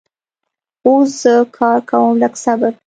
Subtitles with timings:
[0.85, 2.73] اوس زه کار کوم لږ صبر